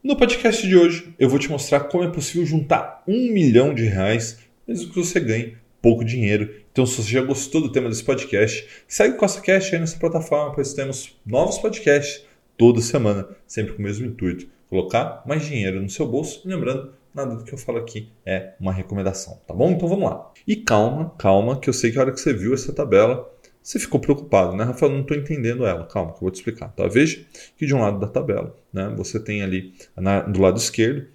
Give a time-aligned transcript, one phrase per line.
[0.03, 3.85] No podcast de hoje, eu vou te mostrar como é possível juntar um milhão de
[3.85, 6.51] reais, mesmo que você ganhe pouco dinheiro.
[6.73, 10.55] Então, se você já gostou do tema desse podcast, segue o CostaCast aí nessa plataforma,
[10.55, 12.25] pois temos novos podcasts
[12.57, 16.41] toda semana, sempre com o mesmo intuito: colocar mais dinheiro no seu bolso.
[16.47, 19.71] Lembrando, nada do que eu falo aqui é uma recomendação, tá bom?
[19.71, 20.31] Então vamos lá.
[20.47, 23.29] E calma, calma, que eu sei que a hora que você viu essa tabela,
[23.63, 24.93] você ficou preocupado, né, Rafael?
[24.93, 25.87] Não estou entendendo ela.
[25.87, 26.69] Calma, que eu vou te explicar.
[26.69, 26.87] Tá?
[26.87, 27.25] Veja
[27.57, 31.07] que de um lado da tabela, né, você tem ali na, do lado esquerdo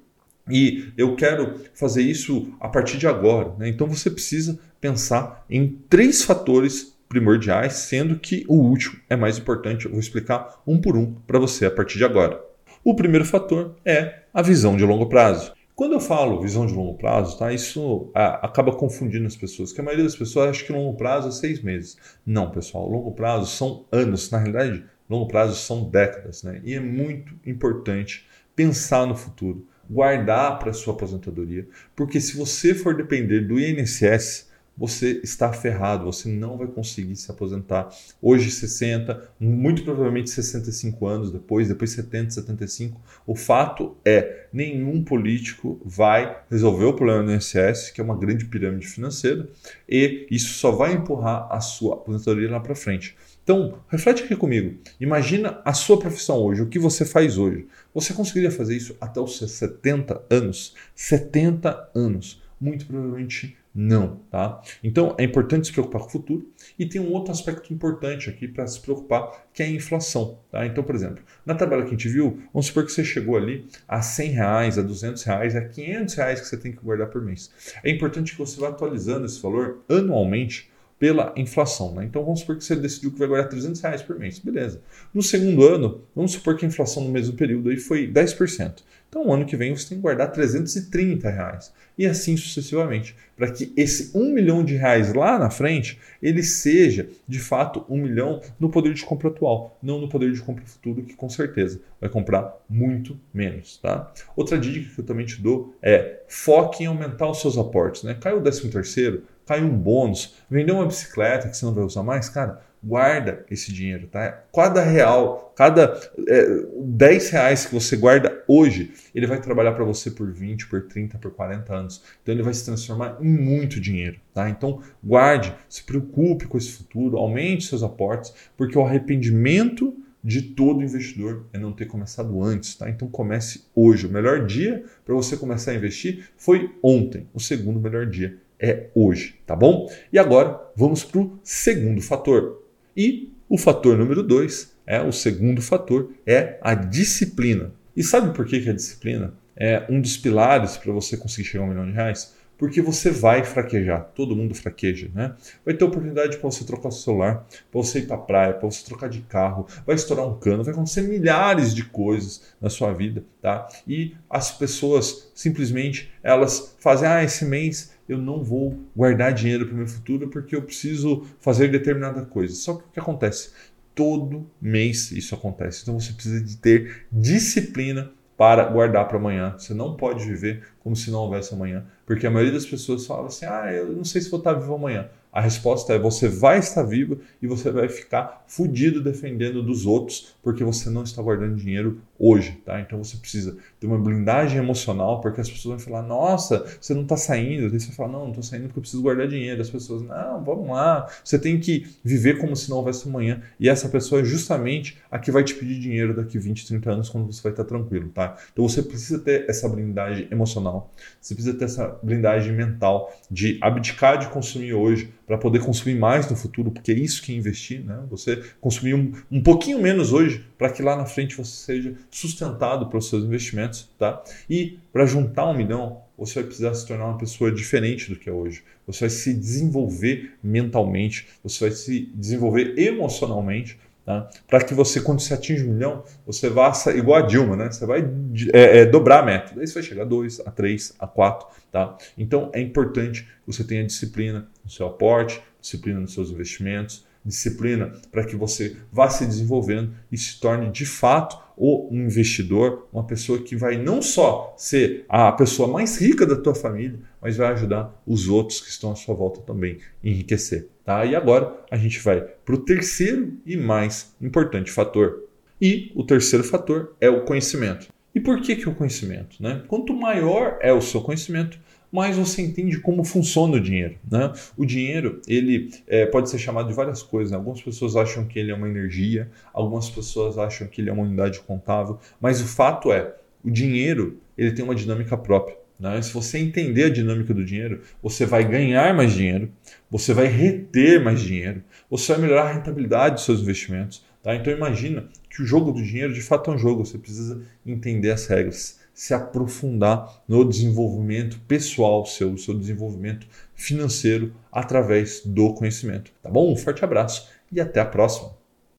[0.49, 3.55] E eu quero fazer isso a partir de agora.
[3.59, 3.69] Né?
[3.69, 9.85] Então você precisa pensar em três fatores primordiais, sendo que o último é mais importante.
[9.87, 12.43] Eu vou explicar um por um para você a partir de agora.
[12.83, 15.53] O primeiro fator é a visão de longo prazo.
[15.77, 19.81] Quando eu falo visão de longo prazo, tá, isso a, acaba confundindo as pessoas, que
[19.81, 21.97] a maioria das pessoas acha que longo prazo é seis meses.
[22.27, 24.31] Não, pessoal, longo prazo são anos.
[24.31, 26.61] Na realidade, longo prazo são décadas, né?
[26.65, 28.27] E é muito importante
[28.57, 35.21] pensar no futuro, guardar para sua aposentadoria, porque se você for depender do INSS, você
[35.23, 37.89] está ferrado, você não vai conseguir se aposentar.
[38.21, 43.01] Hoje 60, muito provavelmente 65 anos depois, depois 70, 75.
[43.27, 48.47] O fato é, nenhum político vai resolver o problema do INSS, que é uma grande
[48.47, 49.49] pirâmide financeira,
[49.89, 53.17] e isso só vai empurrar a sua aposentadoria lá para frente.
[53.45, 54.79] Então, reflete aqui comigo.
[54.99, 57.67] Imagina a sua profissão hoje, o que você faz hoje.
[57.95, 60.75] Você conseguiria fazer isso até os seus 70 anos?
[60.95, 62.43] 70 anos.
[62.59, 64.63] Muito provavelmente não, tá?
[64.85, 66.49] Então é importante se preocupar com o futuro
[66.79, 70.65] e tem um outro aspecto importante aqui para se preocupar, que é a inflação, tá?
[70.65, 73.67] Então, por exemplo, na tabela que a gente viu, vamos supor que você chegou ali
[73.89, 77.21] a 100 reais, a 200 reais, a 500 reais que você tem que guardar por
[77.21, 77.51] mês.
[77.83, 81.95] É importante que você vá atualizando esse valor anualmente pela inflação.
[81.95, 82.05] Né?
[82.05, 84.39] Então vamos supor que você decidiu que vai guardar 300 reais por mês.
[84.39, 84.81] Beleza.
[85.13, 88.83] No segundo ano, vamos supor que a inflação no mesmo período aí foi 10%.
[89.15, 91.73] Então, ano que vem você tem que guardar 330 reais.
[91.97, 97.09] E assim sucessivamente, para que esse um milhão de reais lá na frente, ele seja
[97.29, 101.05] de fato um milhão no poder de compra atual, não no poder de compra futuro,
[101.05, 103.77] que com certeza vai comprar muito menos.
[103.77, 104.13] Tá?
[104.35, 108.03] Outra dica que eu também te dou é foque em aumentar os seus aportes.
[108.03, 108.15] Né?
[108.21, 112.03] Caiu o 13 terceiro, caiu um bônus, vendeu uma bicicleta que você não vai usar
[112.03, 114.45] mais, cara, guarda esse dinheiro, tá?
[114.55, 115.99] Cada real, cada
[116.29, 116.47] é,
[116.77, 121.19] 10 reais que você guarda hoje, ele vai trabalhar para você por 20, por 30,
[121.19, 122.03] por 40 anos.
[122.23, 124.49] Então ele vai se transformar em muito dinheiro, tá?
[124.51, 130.83] Então guarde, se preocupe com esse futuro, aumente seus aportes, porque o arrependimento de todo
[130.83, 132.89] investidor é não ter começado antes, tá?
[132.89, 134.07] Então comece hoje.
[134.07, 137.29] O melhor dia para você começar a investir foi ontem.
[137.35, 139.91] O segundo melhor dia é hoje, tá bom?
[140.11, 142.64] E agora vamos para o segundo fator.
[142.97, 147.73] E o fator número dois, é o segundo fator, é a disciplina.
[147.97, 151.65] E sabe por que, que a disciplina é um dos pilares para você conseguir chegar
[151.65, 152.35] a um milhão de reais?
[152.57, 155.35] Porque você vai fraquejar, todo mundo fraqueja, né?
[155.65, 158.71] Vai ter oportunidade para você trocar o celular, para você ir para a praia, para
[158.71, 162.93] você trocar de carro, vai estourar um cano, vai acontecer milhares de coisas na sua
[162.93, 163.69] vida, tá?
[163.87, 169.75] E as pessoas simplesmente elas fazem, ah, esse mês eu não vou guardar dinheiro para
[169.75, 172.55] o meu futuro porque eu preciso fazer determinada coisa.
[172.55, 173.53] Só que o que acontece?
[173.95, 175.83] Todo mês isso acontece.
[175.83, 179.55] Então você precisa de ter disciplina para guardar para amanhã.
[179.57, 183.27] Você não pode viver como se não houvesse amanhã, porque a maioria das pessoas fala
[183.27, 185.09] assim: "Ah, eu não sei se vou estar vivo amanhã".
[185.35, 190.33] A resposta é: você vai estar vivo e você vai ficar fudido defendendo dos outros
[190.41, 192.81] porque você não está guardando dinheiro hoje, tá?
[192.81, 197.03] Então você precisa ter uma blindagem emocional porque as pessoas vão falar: nossa, você não
[197.03, 197.65] está saindo.
[197.65, 199.61] Aí você fala: não, não estou saindo porque eu preciso guardar dinheiro.
[199.61, 201.09] As pessoas: não, vamos lá.
[201.25, 203.43] Você tem que viver como se não houvesse amanhã.
[203.59, 207.09] E essa pessoa é justamente a que vai te pedir dinheiro daqui 20, 30 anos
[207.09, 208.37] quando você vai estar tranquilo, tá?
[208.53, 210.74] Então você precisa ter essa blindagem emocional,
[211.21, 216.29] você precisa ter essa blindagem mental de abdicar de consumir hoje para poder consumir mais
[216.31, 217.99] no futuro, porque é isso que é investir, né?
[218.11, 222.87] Você consumir um, um pouquinho menos hoje para que lá na frente você seja sustentado
[222.89, 224.23] pelos seus investimentos, tá?
[224.49, 228.29] E para juntar um milhão, você vai precisar se tornar uma pessoa diferente do que
[228.29, 228.63] é hoje.
[228.87, 234.29] Você vai se desenvolver mentalmente, você vai se desenvolver emocionalmente Tá?
[234.47, 237.73] Para que você, quando você atinge um milhão, você vá igual a Dilma, né?
[237.73, 238.07] Você vai
[238.53, 239.55] é, é, dobrar a meta.
[239.57, 241.47] Daí você vai chegar a 2, a 3, a 4.
[241.73, 241.97] Tá?
[242.19, 247.93] Então é importante que você tenha disciplina no seu aporte, disciplina nos seus investimentos, disciplina
[248.13, 253.05] para que você vá se desenvolvendo e se torne de fato o um investidor, uma
[253.05, 257.51] pessoa que vai não só ser a pessoa mais rica da tua família, mas vai
[257.53, 260.69] ajudar os outros que estão à sua volta também a enriquecer.
[260.85, 261.07] Tá?
[261.07, 265.25] E agora a gente vai para o terceiro e mais importante fator.
[265.59, 267.89] E o terceiro fator é o conhecimento.
[268.15, 269.43] E por que, que o conhecimento?
[269.43, 269.63] Né?
[269.67, 271.59] Quanto maior é o seu conhecimento,
[271.91, 273.97] mais você entende como funciona o dinheiro.
[274.11, 274.31] Né?
[274.57, 277.31] O dinheiro ele é, pode ser chamado de várias coisas.
[277.31, 277.39] Né?
[277.39, 281.05] Algumas pessoas acham que ele é uma energia, algumas pessoas acham que ele é uma
[281.05, 285.64] unidade contável, mas o fato é, o dinheiro ele tem uma dinâmica própria.
[285.79, 286.01] Né?
[286.03, 289.51] Se você entender a dinâmica do dinheiro, você vai ganhar mais dinheiro,
[289.91, 294.05] você vai reter mais dinheiro, você vai melhorar a rentabilidade dos seus investimentos.
[294.23, 294.35] Tá?
[294.35, 298.11] Então imagina que o jogo do dinheiro de fato é um jogo, você precisa entender
[298.11, 306.13] as regras se aprofundar no desenvolvimento pessoal seu, seu desenvolvimento financeiro através do conhecimento.
[306.23, 306.53] Tá bom?
[306.53, 308.34] Um forte abraço e até a próxima.